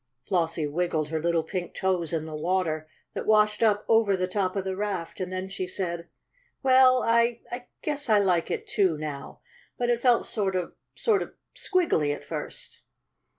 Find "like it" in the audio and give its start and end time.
8.17-8.65